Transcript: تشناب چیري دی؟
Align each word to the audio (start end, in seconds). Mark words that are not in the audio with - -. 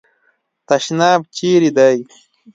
تشناب 0.67 1.19
چیري 1.35 1.69
دی؟ 1.77 1.95